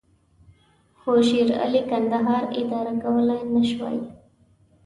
خو 0.99 1.11
شېرعلي 1.27 1.81
کندهار 1.91 2.43
اداره 2.59 2.93
کولای 3.03 3.41
نه 3.53 3.63
شوای. 3.69 3.97